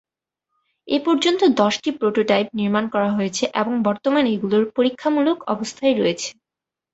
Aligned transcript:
এ 0.87 0.97
পর্যন্ত 1.05 1.41
দশটি 1.61 1.89
প্রোটোটাইপ 1.99 2.47
নির্মাণ 2.59 2.85
করা 2.93 3.09
হয়েছে 3.11 3.43
এবং 3.61 3.73
বর্তমানে 3.87 4.29
এগুলো 4.35 4.57
পরীক্ষামূলক 4.77 5.37
অবস্থায় 5.53 5.95
রয়েছে। 5.95 6.29